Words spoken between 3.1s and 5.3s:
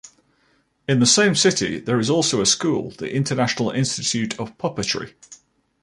International Institute of Puppetry.